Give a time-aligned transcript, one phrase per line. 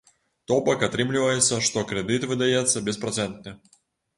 [0.51, 3.57] То бок, атрымліваецца, што крэдыт выдаецца беспрацэнтны.